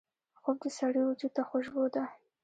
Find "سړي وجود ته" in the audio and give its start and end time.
0.77-1.41